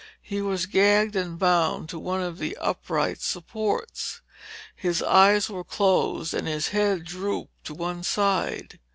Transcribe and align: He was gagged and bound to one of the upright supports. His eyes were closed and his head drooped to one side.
He 0.23 0.41
was 0.41 0.65
gagged 0.65 1.15
and 1.15 1.37
bound 1.37 1.87
to 1.89 1.99
one 1.99 2.21
of 2.23 2.39
the 2.39 2.57
upright 2.57 3.21
supports. 3.21 4.21
His 4.75 5.03
eyes 5.03 5.47
were 5.47 5.63
closed 5.63 6.33
and 6.33 6.47
his 6.47 6.69
head 6.69 7.03
drooped 7.05 7.63
to 7.65 7.75
one 7.75 8.01
side. 8.01 8.79